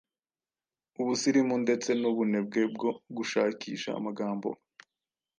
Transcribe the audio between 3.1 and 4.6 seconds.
gushakisha amagambo,